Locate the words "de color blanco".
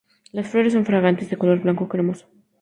1.29-1.87